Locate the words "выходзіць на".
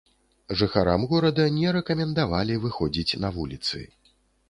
2.67-3.35